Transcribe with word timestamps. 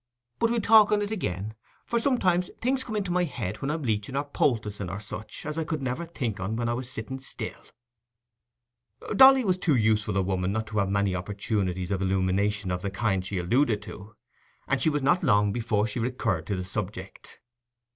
But 0.39 0.49
we'll 0.49 0.61
talk 0.61 0.91
on 0.91 1.03
it 1.03 1.11
again; 1.11 1.53
for 1.85 1.99
sometimes 1.99 2.49
things 2.59 2.83
come 2.83 2.95
into 2.95 3.11
my 3.11 3.23
head 3.25 3.61
when 3.61 3.69
I'm 3.69 3.83
leeching 3.83 4.15
or 4.15 4.23
poulticing, 4.23 4.89
or 4.89 4.99
such, 4.99 5.45
as 5.45 5.59
I 5.59 5.63
could 5.63 5.83
never 5.83 6.05
think 6.05 6.39
on 6.39 6.55
when 6.55 6.67
I 6.67 6.73
was 6.73 6.89
sitting 6.89 7.19
still." 7.19 7.61
Dolly 9.15 9.45
was 9.45 9.59
too 9.59 9.75
useful 9.75 10.17
a 10.17 10.23
woman 10.23 10.51
not 10.51 10.65
to 10.69 10.79
have 10.79 10.89
many 10.89 11.13
opportunities 11.13 11.91
of 11.91 12.01
illumination 12.01 12.71
of 12.71 12.81
the 12.81 12.89
kind 12.89 13.23
she 13.23 13.37
alluded 13.37 13.83
to, 13.83 14.15
and 14.67 14.81
she 14.81 14.89
was 14.89 15.03
not 15.03 15.23
long 15.23 15.53
before 15.53 15.85
she 15.85 15.99
recurred 15.99 16.47
to 16.47 16.55
the 16.55 16.65
subject. 16.65 17.39